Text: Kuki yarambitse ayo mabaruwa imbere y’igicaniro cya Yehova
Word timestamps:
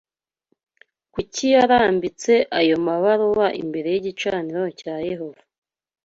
Kuki 1.13 1.45
yarambitse 1.55 2.33
ayo 2.59 2.75
mabaruwa 2.85 3.47
imbere 3.61 3.87
y’igicaniro 3.93 4.63
cya 4.79 4.95
Yehova 5.09 5.43